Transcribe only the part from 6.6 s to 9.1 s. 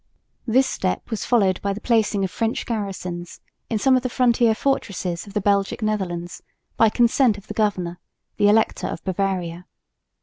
by consent of the governor, the Elector of